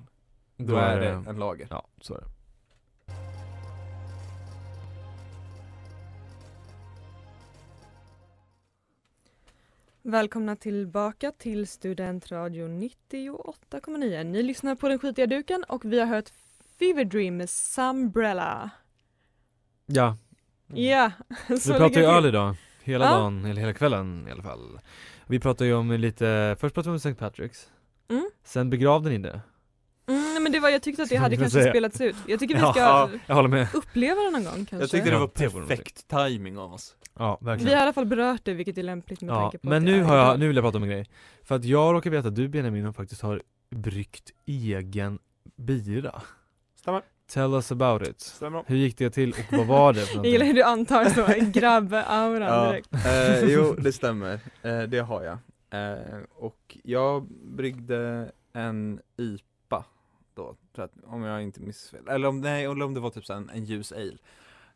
[0.57, 2.25] Då, är det en lager Ja, så är det.
[10.07, 14.23] Välkomna tillbaka till Studentradion 98,9.
[14.23, 16.29] Ni lyssnar på Den skitiga duken och vi har hört
[16.79, 18.69] Fever Dream med Sumbrella.
[19.85, 20.17] Ja,
[20.67, 21.11] Ja,
[21.49, 22.55] vi pratar ju öl idag.
[22.83, 23.11] Hela Ja.
[23.11, 24.79] dagen, eller hela kvällen i alla fall.
[25.27, 27.25] Vi pratar ju om lite, först pratade vi om St.
[27.25, 27.67] Patrick's.
[28.09, 28.29] Mm.
[28.43, 29.41] Sen begravde ni det.
[30.45, 31.71] Men det var, jag tyckte att det hade kanske säga.
[31.71, 32.15] spelats ut.
[32.27, 33.67] Jag tycker vi ska ja, jag håller med.
[33.73, 34.77] uppleva det någon gång kanske.
[34.77, 37.77] Jag tyckte det var perfekt timing av oss Ja, Vi har verkligen.
[37.77, 40.15] i alla fall berört det vilket är lämpligt med Ja, tanke på men nu har
[40.17, 41.05] jag, nu vill jag prata om en grej.
[41.43, 43.41] För att jag råkar veta att du Benjamin faktiskt har
[43.75, 45.19] bryggt egen
[45.55, 46.21] bira.
[46.79, 47.01] Stämmer,
[47.33, 48.21] Tell us about it.
[48.21, 51.25] stämmer Hur gick det till och vad var det Jag gillar hur du antar så,
[51.59, 52.93] grabb-auran Ja, direkt.
[53.05, 55.37] eh, jo det stämmer, eh, det har jag
[55.81, 59.43] eh, Och jag bryggde en IPA
[60.35, 63.25] då, för att, om jag inte missfel, eller om, nej, eller om det var typ
[63.25, 64.17] så en, en ljus ale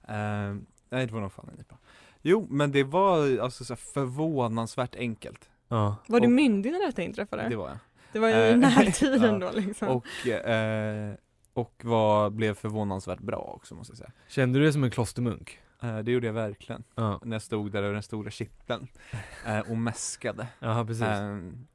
[0.08, 0.56] eh,
[0.90, 1.78] Nej det var nog fan en IPA
[2.22, 5.96] Jo men det var alltså så förvånansvärt enkelt Ja.
[6.08, 7.50] Var du och- myndig när detta inträffade?
[7.50, 7.78] Det var jag
[8.12, 9.52] Det var ju Eh, i närtiden ja.
[9.52, 9.88] då liksom.
[9.88, 11.14] Och, eh,
[11.54, 15.60] och var, blev förvånansvärt bra också måste jag säga Kände du dig som en klostermunk?
[15.82, 18.88] eh, Det gjorde jag verkligen Ja, När jag stod där över den stora kitteln
[19.46, 21.04] eh, och mäskade Jaha precis.
[21.04, 21.68] Ehm,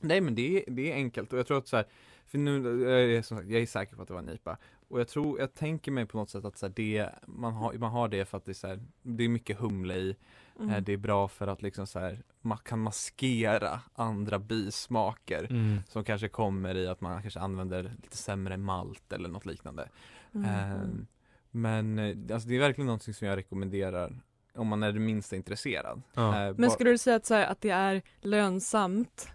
[0.00, 1.86] nej men det är, det är enkelt och jag tror att så här,
[2.32, 4.56] för nu, jag är, som sagt, jag är säker på att det var en IPA
[4.88, 7.72] och jag tror, jag tänker mig på något sätt att så här, det, man har,
[7.72, 10.16] man har det för att det är så här, det är mycket humle i,
[10.60, 10.70] Mm.
[10.74, 15.78] eh, det är bra för att liksom så här, man kan maskera andra bismaker Mm.
[15.88, 19.88] som kanske kommer i att man kanske använder lite sämre malt eller något liknande.
[20.34, 20.50] Mm.
[20.50, 21.06] Ehm,
[21.50, 24.20] men eh, alltså det är verkligen någonting som jag rekommenderar
[24.54, 26.02] om man är det minsta intresserad.
[26.14, 26.46] Ja.
[26.48, 29.28] Eh, Men skulle du säga att, så här, att det är lönsamt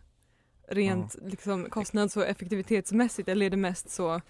[0.68, 4.22] rent liksom, kostnads och effektivitetsmässigt eller är det mest så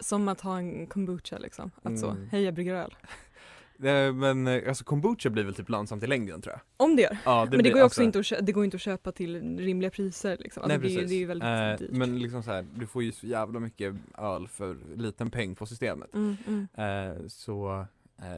[0.00, 1.70] som att ha en kombucha liksom?
[1.82, 2.28] Att så, Mm.
[2.32, 2.94] hej jag brygger öl.
[4.14, 6.60] Men eh, alltså kombucha blir väl typ lönsamt i längden tror jag.
[6.86, 7.16] Om det gör.
[7.24, 9.12] Ja, men det blir- går ju också alltså- inte att, det går inte att köpa
[9.12, 10.62] till rimliga priser liksom.
[10.62, 11.10] Alltså, Nej det, precis.
[11.10, 11.96] det är ju väldigt Eh, dyrt.
[11.98, 15.66] Men liksom så här, du får ju så jävla mycket öl för liten peng på
[15.66, 16.14] systemet.
[16.14, 16.68] Mm, mm.
[16.74, 17.86] Eh, så,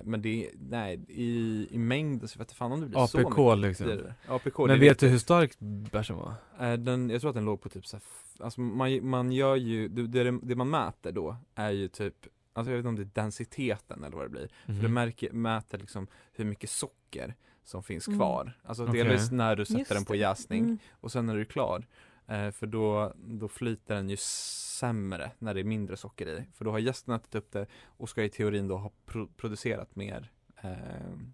[0.05, 3.29] men det, nej, i, i mängd så vet jag fan om det blir så APK
[3.39, 3.59] mycket.
[3.59, 3.87] liksom.
[3.87, 4.15] Det är det.
[4.29, 4.99] APK, Men det vet viktigt.
[5.01, 5.53] du hur stark
[5.93, 6.35] bärsen var?
[6.61, 9.33] Eh, den, jag tror att den låg på typ så här, f- alltså man, man
[9.33, 12.15] gör ju, det, det, det man mäter då är ju typ
[12.53, 14.49] Alltså jag vet inte om det är densiteten eller vad det blir.
[14.67, 14.95] För det Mhm.
[14.95, 18.19] märker, mäter liksom hur mycket socker som finns Mm.
[18.19, 18.53] kvar.
[18.63, 19.03] Alltså Okej.
[19.05, 20.19] delvis när du sätter Just den på det.
[20.19, 20.79] jäsning Mm.
[20.93, 21.87] och sen när du är klar.
[22.31, 26.45] Eh, för då, då flyter den ju sämre när det är mindre socker i.
[26.55, 29.97] För då har gästen ätit upp det och ska i teorin då ha pro- producerat
[29.97, 30.31] mer
[30.63, 30.71] eh,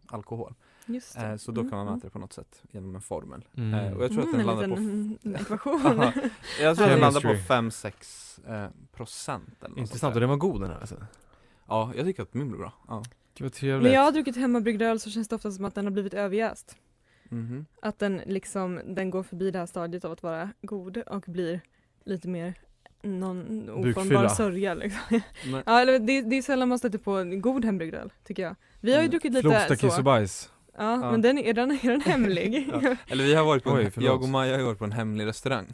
[0.06, 0.54] alkohol.
[0.86, 1.26] Just det.
[1.26, 1.94] Eh, så då Mm, kan man mm.
[1.94, 3.44] mäta det på något sätt genom en formel.
[3.56, 3.74] Mm.
[3.74, 5.80] Eh, och jag tror att den Mm, landar en på ekvation.
[6.60, 7.90] Jag tror att den landar på Chemistry.
[7.90, 11.06] 5-6 eh, procent eller något Intressant, och den var god den här alltså.
[11.68, 12.72] Ja, jag tycker att min blir bra.
[12.88, 13.02] Ja.
[13.62, 16.14] När jag har druckit hemmabryggd öl så känns det ofta som att den har blivit
[16.14, 16.76] överjäst.
[17.28, 17.66] Mhm.
[17.82, 21.60] Att den liksom, den går förbi det här stadiet av att vara god och blir
[22.04, 22.54] lite mer
[23.02, 25.20] någon oformbar sörja liksom.
[25.50, 28.56] Men, Ja eller det, det är sällan man stöter på god hembryggd öl, tycker jag.
[28.80, 29.10] Vi har ju Mm.
[29.10, 29.98] druckit lite Flogsta kiss så.
[29.98, 30.50] och bajs.
[30.78, 31.10] Ja, Ja.
[31.10, 32.68] men den är, den, är den hemlig?
[32.72, 32.96] Ja.
[33.08, 35.26] Eller vi har varit på, Oj, en, jag och Maja har varit på en hemlig
[35.26, 35.72] restaurang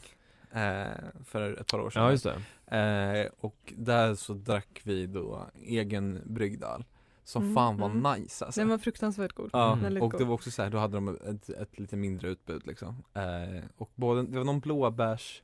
[0.53, 0.85] eh,
[1.25, 2.25] För ett par år sedan Ja just
[2.67, 2.77] det.
[2.77, 6.85] eh, Och där så drack vi då egen bryggd öl
[7.25, 8.13] Som Mm, fan var mm.
[8.21, 9.51] nice alltså Den var fruktansvärt god.
[9.53, 10.03] Ja, Mm.
[10.03, 10.21] Och god.
[10.21, 13.65] det var också så här, då hade de ett, ett lite mindre utbud liksom eh,
[13.77, 15.43] Och både, det var någon blåbärs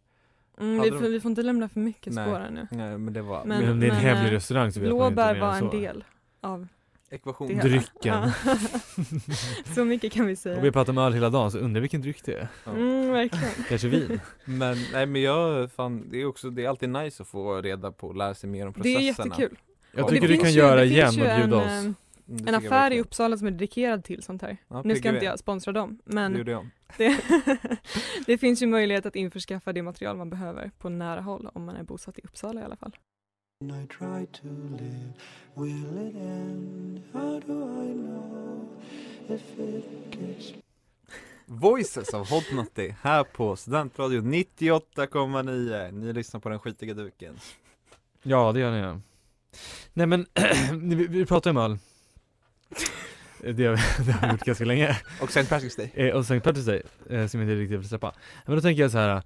[0.61, 2.27] Mm, vi, de- vi får inte lämna för mycket Nej.
[2.29, 2.67] spår här nu.
[2.71, 4.88] Nej men det var Men- Men om det är en hemlig eh, restaurang så vet
[4.91, 5.71] man inte Blåbär mer var en så.
[5.71, 6.05] del
[6.41, 6.67] av
[7.11, 7.69] ekvation det hela.
[7.69, 8.31] Drycken.
[9.75, 10.57] Så mycket kan vi säga.
[10.57, 12.49] Och vi har pratat om öl hela dagen så undrar vilken dryck det är.
[12.64, 12.71] Ja.
[12.73, 13.64] Mm, verkligen.
[13.69, 14.21] Kanske vin?
[14.45, 17.93] Men nej men jag, fan, det är också, det är alltid nice att få reda
[17.93, 19.59] på och lära sig mer om Det processerna är jättekul.
[19.99, 21.67] Jag tycker det du kan finns ju- göra det igen och bjuda en, oss.
[21.67, 21.93] eh,
[22.31, 23.01] Mm, det En affär i.
[23.01, 24.57] Uppsala som är dedikerad till sånt här.
[24.69, 26.67] Ja, Nu ska inte jag sponsra dem, Det men jag.
[26.99, 27.21] det,
[28.27, 31.77] det finns ju möjlighet att införskaffa det material man behöver på nära håll om man
[31.77, 32.97] är bosatt i Uppsala i alla fall.
[41.47, 47.39] Voices av Hot Nutty här på Studentradion 98,9 Ni lyssnar på den skitiga duken
[48.23, 49.01] Ja det gör ni.
[49.92, 50.27] Nej men,
[50.73, 51.79] vi, vi pratar om öl.
[53.40, 54.97] Det har, vi, det har vi gjort ganska länge.
[55.21, 55.55] Och St.
[55.55, 56.38] Patrick's Day Eh, och St.
[56.38, 58.14] Patrick's Day, eh, som jag inte riktigt vill släppa.
[58.47, 59.23] Men då tänker jag så här.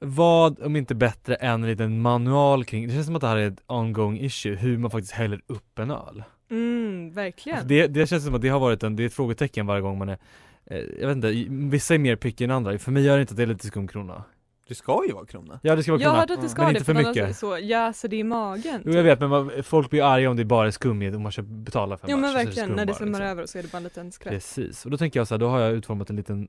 [0.00, 3.36] Vad om inte bättre än en liten manual kring, det känns som att det här
[3.36, 6.22] är ett ongoing issue, hur man faktiskt häller upp en öl.
[6.50, 7.58] Mm, verkligen.
[7.58, 9.82] Alltså det, det känns som att det har varit en, det är ett frågetecken varje
[9.82, 10.18] gång man är
[10.66, 13.32] eh, Jag vet inte, vissa är mer picky än andra, för mig gör det inte
[13.32, 14.24] att det är lite skumkrona
[14.68, 16.62] Det ska ju vara krona Ja det ska vara jag krona, hörde att det ska
[16.62, 18.82] men det, inte för annars mycket så jäser det i magen.
[18.84, 21.22] Jo jag vet men vad- folk blir arga om det bara är skum i- om
[21.22, 23.26] man köper, betalar för en Jo bärs, men verkligen, skum när det svämmar liksom.
[23.26, 24.32] över och så är det bara en liten skräp.
[24.32, 26.48] Precis, och då tänker jag så här, då har jag utformat en liten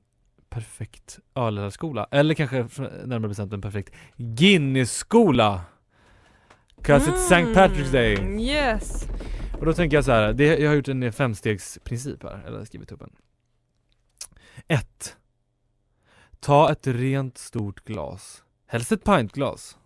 [0.50, 2.56] perfekt ölskola, eller kanske
[3.04, 5.60] närmare bestämt en perfekt Guinness-skola!
[6.82, 7.34] 'Cause it's St.
[7.54, 8.14] Patrick's Day!
[8.16, 9.06] Mm, Yes!
[9.58, 12.92] Och då tänker jag så här, det, jag har gjort en femstegsprincip här, eller skrivit
[12.92, 13.10] upp en
[14.68, 15.16] 1.
[16.40, 19.76] Ta ett rent stort glas, helst ett pintglas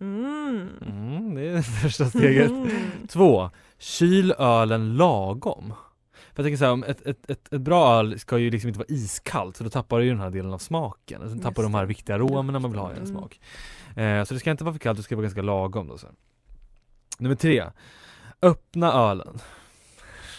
[0.00, 0.68] Mm.
[0.86, 2.68] mm, det är det första steget Mm.
[3.08, 5.72] Två, kyl ölen lagom.
[6.12, 8.68] För jag tänker så här, om ett, ett, ett, ett bra öl ska ju liksom
[8.68, 11.28] inte vara iskallt, så då tappar du ju den här delen av smaken.
[11.28, 13.10] Sen tappar du de här viktiga aromerna man vill ha i en Mm.
[13.10, 13.40] smak.
[13.96, 16.06] Eh, så det ska inte vara för kallt, det ska vara ganska lagom då så.
[17.18, 17.64] Nummer tre,
[18.42, 19.38] öppna ölen.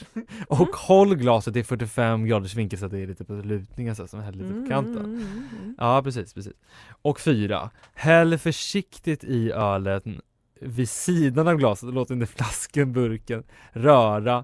[0.48, 0.70] Och Mm.
[0.74, 4.20] håll glaset i 45 graders vinkel så att det är lite på lutningen så som
[4.20, 5.06] häller lite på kanten.
[5.06, 5.76] Mm.
[5.78, 6.54] Ja precis, precis.
[7.02, 10.22] Och fyra, häll försiktigt i ölen
[10.62, 14.44] vid sidan av glaset och låt inte flaskan, burken röra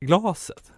[0.00, 0.72] glaset.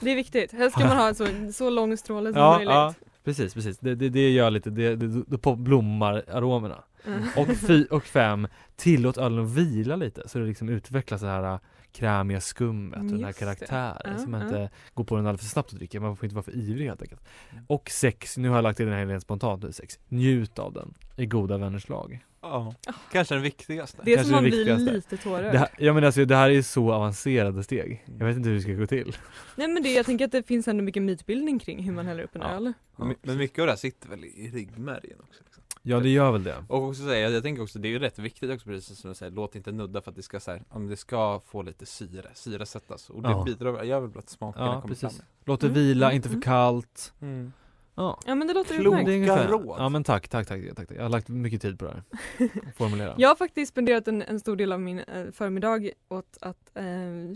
[0.00, 2.70] Det är viktigt, helst ska man ha en så, så lång stråle som Ja, möjligt.
[2.74, 3.78] ja, precis, precis.
[3.78, 6.84] Det, det, det gör lite, det, det, på- blommar aromerna.
[7.06, 7.22] Mm.
[7.36, 11.58] Och, fy, och fem, tillåt ölen att vila lite så det liksom utvecklar så här
[11.96, 14.46] krämiga skummet och den här karaktären Ja, så man ja.
[14.46, 16.86] inte går på den alldeles för snabbt att dricka, man får inte vara för ivrig
[16.86, 17.20] helt enkelt.
[17.66, 20.72] Och sex, nu har jag lagt in den här rent spontant nu, sex, njut av
[20.72, 22.24] den i goda vänners lag.
[22.42, 22.74] Ja,
[23.12, 24.92] kanske den viktigaste Det är Kanske som man blir viktigaste.
[24.92, 25.62] lite tårögd.
[25.78, 28.72] ja men alltså det här är så avancerade steg, jag vet inte hur det ska
[28.72, 29.16] gå till.
[29.56, 32.22] Nej men det, jag tänker att det finns ändå mycket mytbildning kring hur man häller
[32.22, 32.48] upp en Ja.
[32.48, 32.72] öl.
[32.96, 35.55] Men, men mycket av det här sitter väl i ryggmärgen också liksom.
[35.88, 36.64] Ja det gör väl det.
[36.68, 39.14] Och också säga, jag tänker också det är ju rätt viktigt också precis som du
[39.14, 41.86] säger, låt inte nudda för att det ska så här, om det ska få lite
[41.86, 43.42] syre, syresättas och det Ja.
[43.44, 45.16] bidrar, gör väl att smakerna Ja kommer precis.
[45.16, 46.42] fram Låt det Mm, vila, mm, inte för mm.
[46.42, 47.12] kallt.
[47.20, 47.52] mm.
[47.98, 48.20] Ja.
[48.26, 48.98] Ja men det låter Klokt.
[49.00, 49.08] utmärkt.
[49.08, 49.48] Ungefär.
[49.48, 49.76] råd.
[49.78, 50.96] Ja men tack, tack, tack, tack, tack.
[50.96, 52.02] Jag har lagt mycket tid på det här.
[52.76, 53.14] Formulera.
[53.18, 56.84] Jag har faktiskt spenderat en, en stor del av min eh, förmiddag åt att eh,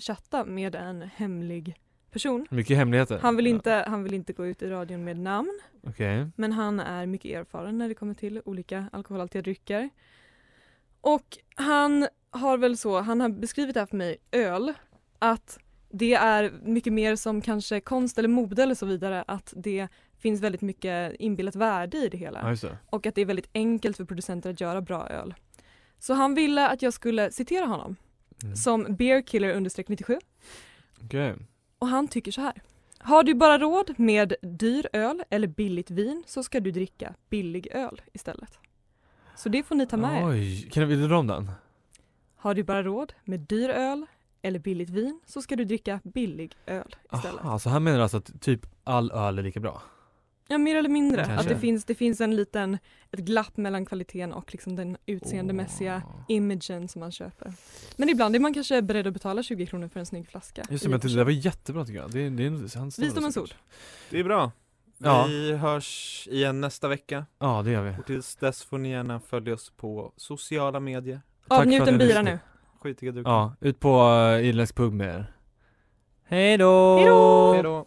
[0.01, 1.75] chatta med en hemlig
[2.11, 2.47] person.
[2.51, 3.19] Mycket hemligheter.
[3.19, 3.51] Han vill, Ja.
[3.55, 6.27] inte, han vill inte gå ut i radion med namn, Okej.
[6.37, 9.91] men han är mycket erfaren när det kommer till olika alkoholhaltiga drycker.
[11.01, 14.73] Och han har väl så, han har beskrivit det här för mig, öl,
[15.19, 15.59] att
[15.91, 20.41] det är mycket mer som kanske konst eller mode eller så vidare, att det finns
[20.41, 22.41] väldigt mycket inbillat värde i det hela.
[22.51, 22.79] Ja det.
[22.91, 25.35] och att det är väldigt enkelt för producenter att göra bra öl.
[25.99, 27.97] Så han ville att jag skulle citera honom
[28.43, 28.57] Mm.
[28.57, 30.19] som beerkiller understreck 97
[31.05, 31.37] Okej.
[31.81, 32.63] Och han tycker så här.
[32.99, 37.69] Har du bara råd med dyr öl eller billigt vin så ska du dricka billig
[37.73, 38.59] öl istället.
[39.37, 40.29] Så det får ni ta med er.
[40.29, 41.51] Oj, kan du dra om den?
[42.37, 44.07] Har du bara råd med dyr öl
[44.43, 47.45] eller billigt vin så ska du dricka billig öl istället.
[47.45, 49.83] Aha, så han menar alltså att typ all öl är lika bra?
[50.51, 51.25] Ja, mer eller mindre.
[51.25, 51.41] Kanske.
[51.41, 52.79] Att det finns, det finns en liten,
[53.11, 56.25] ett glapp mellan kvaliteten och liksom den utseendemässiga Åh.
[56.29, 57.53] imagen som man köper.
[57.97, 60.63] Men ibland är man kanske beredd att betala 20 kronor för en snygg flaska.
[60.71, 62.11] Just det, men det där var jättebra tycker jag.
[62.11, 63.51] Det, det, det, han står Visdomens ord.
[64.11, 64.53] Det är bra
[65.03, 65.27] Ja.
[65.29, 67.95] Vi hörs igen nästa vecka Ja det gör vi.
[68.01, 72.23] och tills dess får ni gärna följa oss på sociala medier Avnjut en ni bira
[72.23, 72.39] nu.
[72.81, 75.33] Skitiga duken Ja, ut på uh, irländsk pub med er.
[76.25, 76.97] Hej då!
[77.53, 77.87] Hej då!